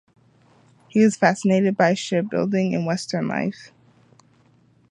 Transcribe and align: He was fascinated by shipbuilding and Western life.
He 0.87 1.03
was 1.03 1.15
fascinated 1.15 1.77
by 1.77 1.93
shipbuilding 1.93 2.73
and 2.73 2.87
Western 2.87 3.27
life. 3.27 3.71